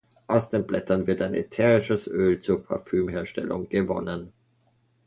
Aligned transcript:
Aus 0.25 0.49
den 0.49 0.65
Blättern 0.65 1.05
wird 1.05 1.21
ein 1.21 1.35
ätherisches 1.35 2.07
Öl 2.07 2.39
zur 2.39 2.65
Parfümherstellung 2.65 3.69
gewonnen. 3.69 4.33